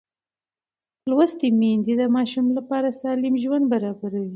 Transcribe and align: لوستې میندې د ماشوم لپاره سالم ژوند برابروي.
لوستې 1.09 1.47
میندې 1.59 1.93
د 2.01 2.03
ماشوم 2.15 2.47
لپاره 2.57 2.87
سالم 3.01 3.33
ژوند 3.43 3.65
برابروي. 3.73 4.29